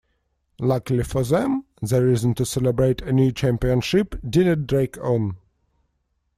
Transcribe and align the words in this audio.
Luckily 0.59 1.03
for 1.03 1.23
them, 1.23 1.65
the 1.79 2.03
reason 2.03 2.33
to 2.33 2.43
celebrate 2.43 3.03
a 3.03 3.11
new 3.13 3.31
championship 3.31 4.15
didn't 4.27 4.65
drag 4.65 4.97
on. 4.97 5.37